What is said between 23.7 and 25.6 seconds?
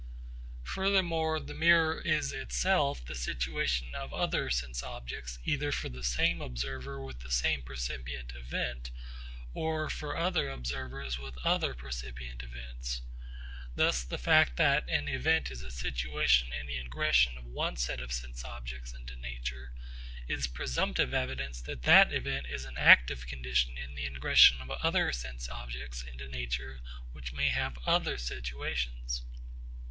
in the ingression of other sense